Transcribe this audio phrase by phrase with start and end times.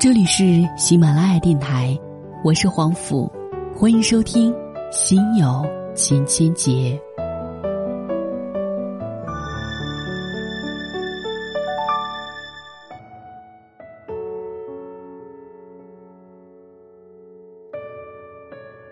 [0.00, 1.94] 这里是喜马拉雅电台，
[2.42, 3.30] 我是黄甫，
[3.74, 4.50] 欢迎收听
[4.90, 5.62] 《心有
[5.94, 6.98] 千千结》。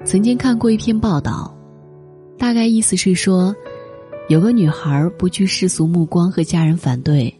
[0.05, 1.57] 曾经看过一篇报道，
[2.37, 3.57] 大概意思是说，
[4.29, 7.35] 有个女孩不惧世俗目光和家人反对，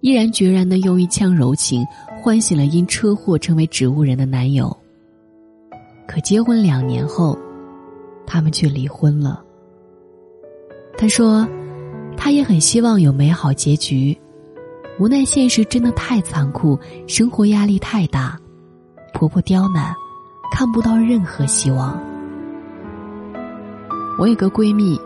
[0.00, 1.86] 毅然决然的用一腔柔情
[2.20, 4.74] 唤醒了因车祸成为植物人的男友。
[6.08, 7.38] 可结婚两年后，
[8.26, 9.42] 他们却离婚了。
[10.96, 11.46] 她说，
[12.16, 14.18] 她也很希望有美好结局，
[14.98, 18.38] 无奈现实真的太残酷，生活压力太大，
[19.14, 19.94] 婆婆刁难。
[20.52, 21.96] 看不到任何希望。
[24.18, 25.00] 我有个闺蜜，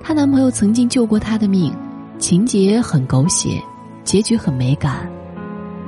[0.00, 1.74] 她男朋友曾经救过她的命，
[2.16, 3.60] 情节很狗血，
[4.08, 5.06] 结局很美感。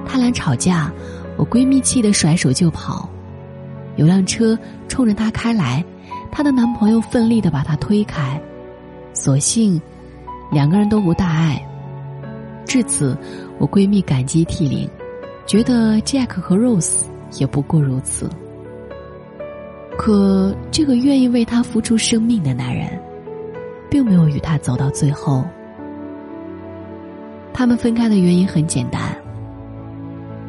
[0.04, 0.92] 他俩吵架，
[1.38, 3.08] 我闺蜜气得甩手就跑。
[3.96, 5.82] 有辆车冲着她开来，
[6.30, 8.38] 她的男朋友奋力的把她推开，
[9.14, 9.80] 所幸
[10.52, 11.66] 两个人都无大碍。
[12.66, 13.16] 至此，
[13.58, 14.86] 我闺蜜感激涕零，
[15.46, 17.04] 觉得 Jack 和 Rose
[17.38, 18.28] 也不过如此。
[19.96, 23.00] 可这个愿意为他付出生命的男人，
[23.88, 25.42] 并没有与他走到最后。
[27.52, 29.14] 他们分开的原因很简单，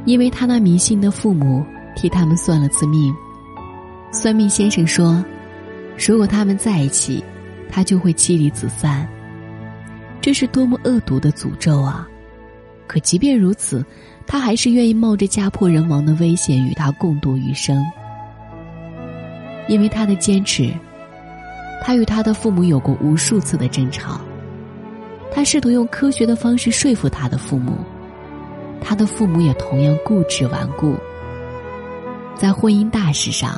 [0.05, 3.13] 因为他那迷信的父母替他们算了次命。
[4.11, 5.23] 算命先生说，
[5.97, 7.23] 如果他们在一起，
[7.69, 9.07] 他就会妻离子散。
[10.19, 12.07] 这是多么恶毒的诅咒啊！
[12.87, 13.85] 可即便如此，
[14.27, 17.83] 他还是愿意冒着家破人亡的危险与他共度余生。
[19.67, 20.71] 因为他的坚持，
[21.81, 24.19] 他与他的父母有过无数次的争吵。
[25.33, 27.73] 他试图用科学的方式说服他的父母，
[28.81, 30.95] 他的父母也同样固执顽固。
[32.35, 33.57] 在婚姻大事上，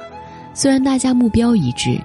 [0.53, 1.99] 虽然大家目标一致，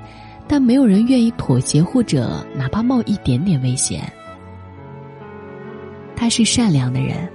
[0.46, 4.10] 但没有人愿意妥协或者哪怕冒一点点危险。
[6.16, 7.28] 他是善良的人。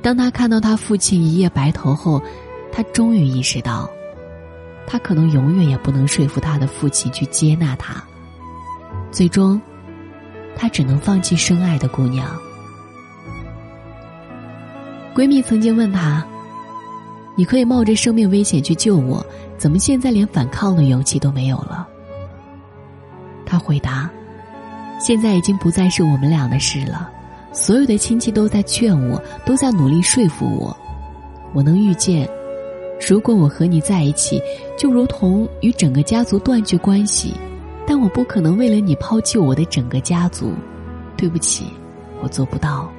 [0.00, 2.22] 当他看到他父亲一夜白头后，
[2.70, 3.90] 他终于意识到。
[4.86, 8.00] 他可能永远也不能说服他的父亲去接纳他，
[9.10, 9.60] 最终，
[10.56, 12.26] 他只能放弃深爱的姑娘。
[15.14, 16.26] 闺蜜曾经问他
[17.36, 19.24] ：“你可以冒着生命危险去救我，
[19.56, 21.86] 怎么现在连反抗的勇气都没有了？”
[23.46, 24.10] 他回答
[24.98, 27.08] ：“现在已经不再是我们俩的事了，
[27.52, 30.76] 所有的亲戚都在劝我，都在努力说服我，
[31.54, 32.28] 我能预见。”
[33.06, 34.40] 如果我和你在一起，
[34.74, 37.34] 就如同与整个家族断绝关系，
[37.86, 40.52] 但我不可能为了你抛弃我的整个家族。
[41.16, 41.64] 对不起，
[42.20, 42.92] 我做不到。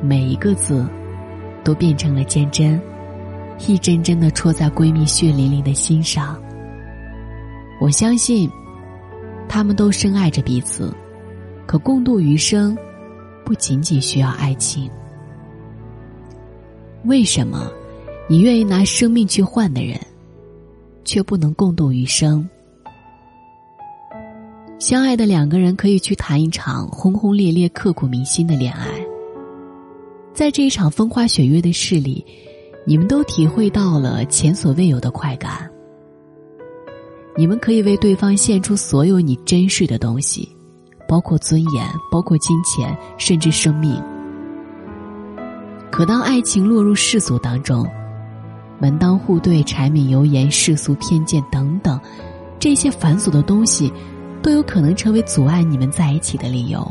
[0.00, 0.86] 每一个字，
[1.64, 2.80] 都变成了尖针，
[3.66, 6.40] 一针针的戳在闺蜜血淋淋的心上。
[7.80, 8.48] 我相信，
[9.48, 10.94] 他们都深爱着彼此，
[11.66, 12.78] 可共度余生，
[13.44, 14.88] 不仅仅需要爱情。
[17.04, 17.72] 为什么？
[18.28, 19.98] 你愿意拿生命去换的人，
[21.04, 22.48] 却不能共度余生。
[24.78, 28.86] 相爱的两个人可以去谈一场轰轰烈烈、刻骨铭心的恋爱，
[30.34, 32.24] 在这一场风花雪月的事里，
[32.84, 35.70] 你们都体会到了前所未有的快感。
[37.36, 40.48] 你们可以为对方献出所有你珍视的东西，
[41.08, 44.00] 包括尊严，包括金钱，甚至生命。
[45.90, 47.88] 可当爱情落入世俗当中，
[48.80, 51.98] 门当户对、柴米油盐、世俗偏见等等，
[52.58, 53.92] 这些繁琐的东西，
[54.44, 56.86] 都有可能成为阻碍你们在一起的理由。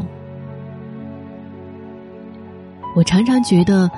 [2.95, 3.89] 我常常觉得，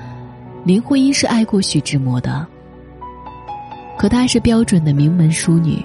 [0.66, 2.46] 林徽因是爱过徐志摩的，
[3.98, 5.82] 可她是标准的名门淑女，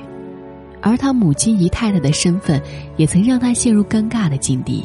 [0.80, 2.60] 而她母亲姨太太的身份，
[2.96, 4.84] 也曾让她陷入尴尬的境地。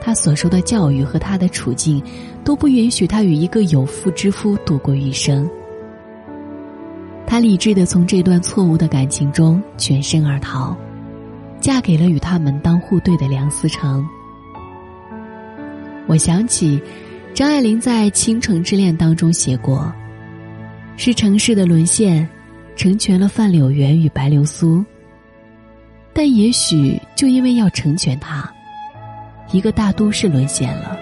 [0.00, 2.02] 她所受的教育和她的处境，
[2.42, 5.48] 都不允许她与一个有妇之夫度过余生。
[7.24, 10.76] 她理智的从这段错误的感情中全身而逃，
[11.60, 14.04] 嫁给了与他门当户对的梁思成。
[16.06, 16.82] 我想起，
[17.34, 19.92] 张爱玲在《倾城之恋》当中写过
[20.96, 22.28] ：“是城市的沦陷，
[22.74, 24.84] 成全了范柳原与白流苏。
[26.12, 28.50] 但也许就因为要成全他。”
[29.52, 30.98] 一个大都市沦陷了。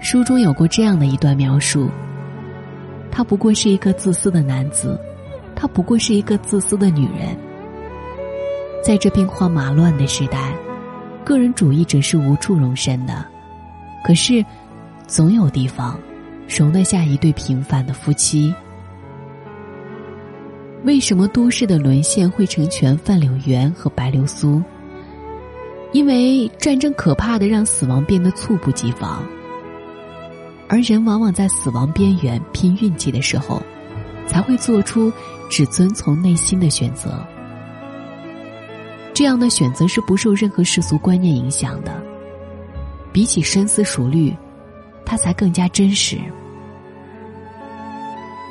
[0.00, 1.88] 书中有过这样的一段描述：
[3.10, 5.00] 他不过是一个自私的男子，
[5.56, 7.36] 他不过是一个自私的女人。
[8.84, 10.54] 在这兵荒马乱的时代，
[11.24, 13.24] 个人主义者是无处容身的。
[14.04, 14.44] 可是，
[15.06, 15.98] 总有地方
[16.46, 18.54] 容得下一对平凡的夫妻。
[20.82, 24.62] 为什么都市的沦陷会成全范柳园和白流苏？
[25.92, 29.24] 因为战争可怕的让死亡变得猝不及防，
[30.68, 33.62] 而人往往在死亡边缘拼运气的时候，
[34.26, 35.10] 才会做出
[35.48, 37.26] 只遵从内心的选择。
[39.14, 42.02] 这样的选择是不受任何世俗观念影响的，
[43.12, 44.36] 比起深思熟虑，
[45.06, 46.18] 它才更加真实。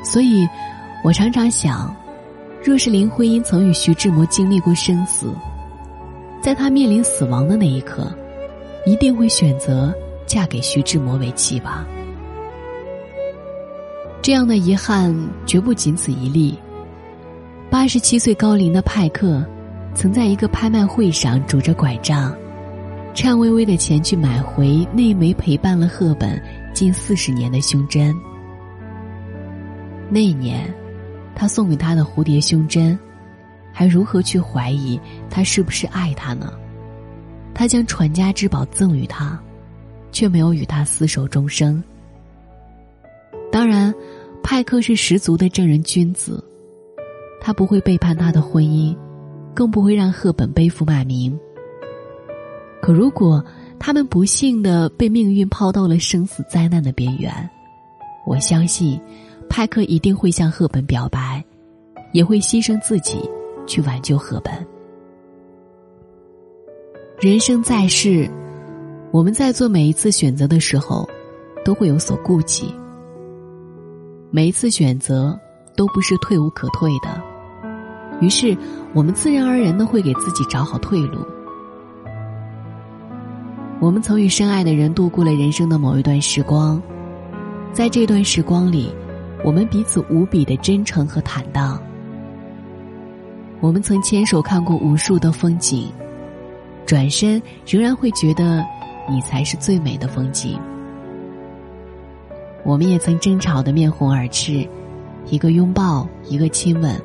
[0.05, 0.47] 所以，
[1.03, 1.93] 我常常想。
[2.63, 5.33] 若是林徽因曾与徐志摩经历过生死，
[6.41, 8.09] 在她面临死亡的那一刻，
[8.85, 9.93] 一定会选择
[10.25, 11.85] 嫁给徐志摩为妻吧。
[14.21, 15.13] 这样的遗憾
[15.45, 16.57] 绝不仅此一例。
[17.69, 19.45] 八十七岁高龄的派克，
[19.95, 22.35] 曾在一个拍卖会上拄着拐杖，
[23.13, 26.41] 颤巍巍的前去买回那枚陪伴了赫本
[26.73, 28.15] 近四十年的胸针。
[30.09, 30.73] 那一年。
[31.35, 32.97] 他送给他的蝴蝶胸针，
[33.71, 35.01] 还如何去怀疑
[35.31, 36.53] 他是不是爱他呢？
[37.55, 39.41] 他将传家之宝赠予他，
[40.11, 41.83] 却没有与他厮守终生。
[43.51, 43.91] 当然，
[44.43, 46.41] 派克是十足的正人君子，
[47.41, 48.95] 他不会背叛他的婚姻，
[49.53, 51.37] 更不会让赫本背负骂名。
[52.81, 53.43] 可如果
[53.79, 57.31] 他们不幸的被命运抛到了生死灾难的边缘，
[58.25, 58.99] 我相信。
[59.49, 61.43] 派克一定会向赫本表白，
[62.11, 63.29] 也会牺牲自己
[63.67, 64.51] 去挽救赫本。
[67.19, 68.27] 人生在世，
[69.11, 71.07] 我们在做每一次选择的时候，
[71.63, 72.73] 都会有所顾忌。
[74.31, 75.39] 每一次选择
[75.75, 77.21] 都不是退无可退的，
[78.23, 78.57] 于是
[78.93, 81.27] 我们自然而然的会给自己找好退路。
[83.81, 86.81] 我们曾与深爱的人度过了人生的某一段时光，
[87.73, 88.89] 在这段时光里。
[89.43, 91.77] 我们彼此无比的真诚和坦荡。
[93.59, 95.91] 我们曾牵手看过无数的风景，
[96.85, 98.65] 转身仍然会觉得
[99.09, 100.57] 你才是最美的风景。
[102.63, 104.65] 我们也曾争吵的面红耳赤，
[105.25, 106.97] 一个拥抱，一个亲吻，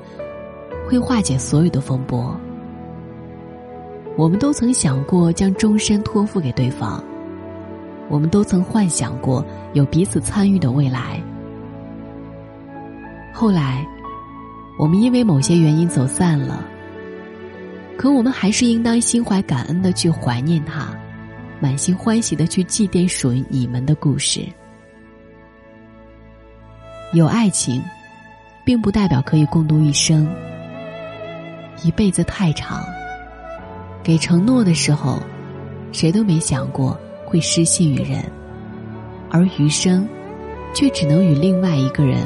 [0.88, 2.34] 会化解所有的风波。
[4.16, 7.04] 我们都曾想过将终身托付给对方，
[8.08, 9.44] 我们都曾幻想过
[9.74, 11.22] 有彼此参与的未来。
[13.34, 13.86] 后来，
[14.78, 16.64] 我们因为某些原因走散了。
[17.98, 20.88] 可我们还是应当心怀感恩的去怀念他，
[21.60, 24.40] 满心欢喜的去祭奠属于你们的故事。
[27.12, 27.82] 有爱情，
[28.64, 30.26] 并不代表可以共度一生。
[31.82, 32.84] 一辈子太长，
[34.02, 35.18] 给承诺的时候，
[35.92, 38.24] 谁都没想过会失信于人，
[39.30, 40.08] 而余生，
[40.74, 42.18] 却只能与另外一个人。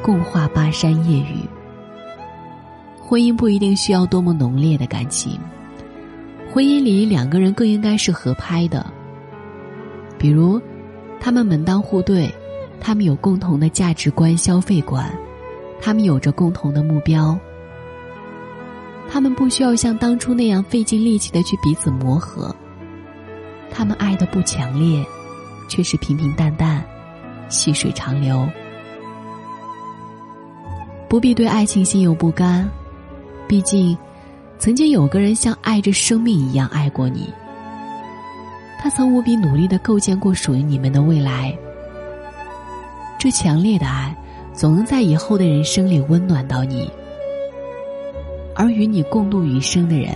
[0.00, 1.44] 共话巴山夜雨。
[3.00, 5.38] 婚姻不一定需要多么浓烈的感情，
[6.52, 8.86] 婚姻里两个人更应该是合拍的。
[10.16, 10.60] 比如，
[11.18, 12.32] 他们门当户对，
[12.80, 15.12] 他们有共同的价值观、消费观，
[15.80, 17.36] 他们有着共同的目标，
[19.10, 22.54] 他们不需要像当初那样费尽力气的去彼此磨合。
[23.70, 25.04] 他们爱的不强烈，
[25.68, 26.84] 却是平平淡淡，
[27.48, 28.46] 细水长流。
[31.08, 32.68] 不必对爱情心有不甘，
[33.46, 33.96] 毕竟，
[34.58, 37.32] 曾经有个人像爱着生命一样爱过你。
[38.78, 41.56] 他曾无比努力的构建过属于你们的未来。
[43.18, 44.14] 这强烈的爱，
[44.52, 46.90] 总能在以后的人生里温暖到你。
[48.58, 50.12] 而与你共度余生的人，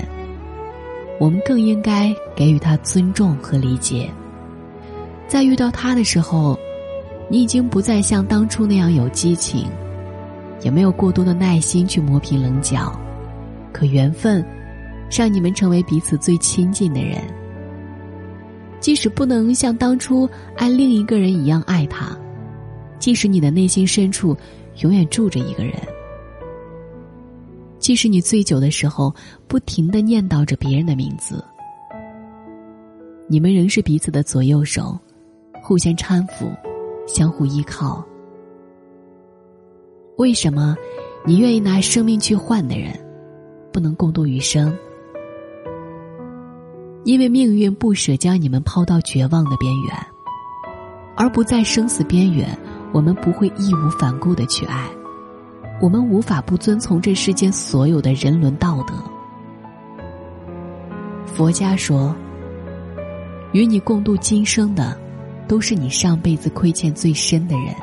[1.21, 4.11] 我们更应该给予他尊重和理解。
[5.29, 6.59] 在遇到他的时候，
[7.31, 9.67] 你已经不再像当初那样有激情。
[10.61, 12.97] 也没有过多的耐心去磨平棱角，
[13.73, 14.45] 可缘分
[15.11, 17.19] 让你们成为彼此最亲近的人。
[18.79, 22.17] 即使不能像当初爱另一个人一样爱他，
[23.01, 24.37] 即使你的内心深处
[24.83, 25.75] 永远住着一个人，
[27.83, 29.13] 即使你醉酒的时候
[29.49, 31.45] 不停的念叨着别人的名字，
[33.27, 34.97] 你们仍是彼此的左右手，
[35.61, 36.49] 互相搀扶，
[37.09, 38.07] 相互依靠。
[40.17, 40.77] 为什么，
[41.27, 42.93] 你愿意拿生命去换的人，
[43.73, 44.73] 不能共度余生？
[47.03, 49.97] 因为命运不舍将你们抛到绝望的边缘，
[51.17, 52.57] 而不在生死边缘，
[52.93, 54.89] 我们不会义无反顾的去爱，
[55.83, 58.95] 我们无法不遵从这世间所有的人伦道德。
[61.27, 62.15] 佛家说，
[63.51, 64.97] 与你共度今生的，
[65.49, 67.75] 都是你上辈子亏欠最深的人，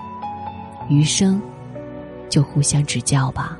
[0.89, 1.41] 余生
[2.29, 3.59] 就互相指教吧。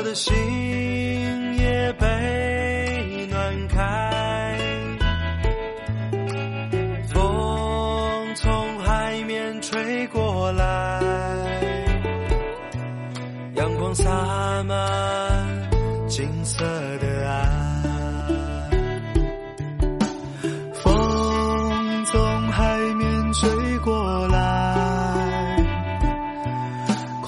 [0.00, 0.32] 我的心
[1.58, 4.56] 也被暖开。
[7.12, 11.02] 风从海面吹过来，
[13.56, 15.68] 阳光洒满
[16.08, 16.64] 金色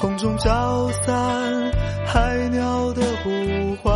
[0.03, 1.73] 空中飘散
[2.05, 3.95] 海鸟的呼唤。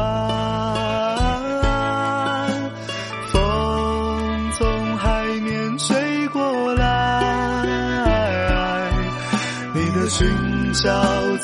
[3.33, 8.89] 风从海面吹过来，
[9.75, 10.25] 你的裙
[10.75, 10.89] 角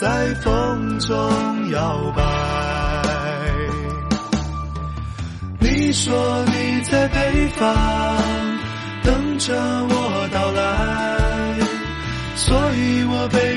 [0.00, 1.18] 在风中
[1.72, 2.22] 摇摆。
[5.58, 7.74] 你说你在北方
[9.02, 10.01] 等着我